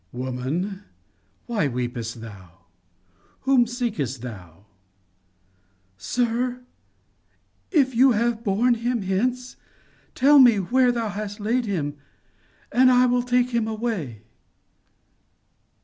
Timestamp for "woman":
0.11-0.81